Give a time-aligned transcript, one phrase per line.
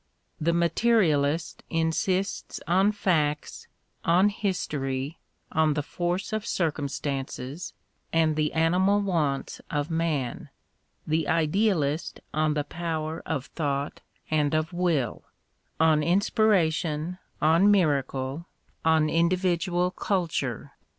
[0.39, 3.67] The materialist insists on facts,
[4.03, 5.19] on history,
[5.51, 7.73] on the force of circum stances,
[8.11, 10.49] and the animal wants of man;
[11.05, 14.01] the idealist on the power of Thought
[14.31, 15.23] and of Will,
[15.79, 18.47] on inspiration, on miracle,
[18.83, 20.71] on individual I tjo EMERSON culture.